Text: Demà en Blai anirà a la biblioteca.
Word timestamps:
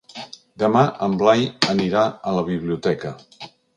Demà 0.61 0.81
en 1.07 1.17
Blai 1.19 1.45
anirà 1.75 2.07
a 2.33 2.33
la 2.39 2.47
biblioteca. 2.49 3.13